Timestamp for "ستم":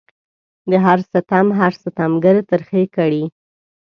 1.11-1.45